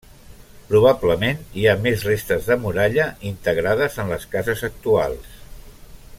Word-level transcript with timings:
Probablement 0.69 1.43
hi 1.59 1.67
ha 1.67 1.75
més 1.83 2.05
restes 2.09 2.49
de 2.53 2.57
muralla 2.65 3.05
integrades 3.33 4.01
en 4.05 4.11
les 4.15 4.27
cases 4.35 4.65
actuals. 4.71 5.39